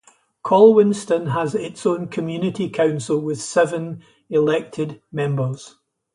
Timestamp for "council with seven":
2.71-4.01